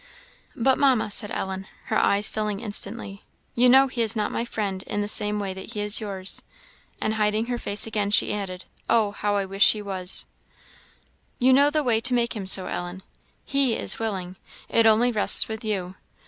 [0.55, 4.81] ""But, Mamma," said Ellen, her eyes filling instantly, "you know he is not my friend
[4.87, 6.41] in the same way that he is yours."
[6.99, 10.25] And, hiding her face again, she added, "Oh, I wish he was!"
[11.37, 13.03] "You know the way to make him so, Ellen.
[13.45, 14.37] He is willing;
[14.69, 15.93] it only rests with you.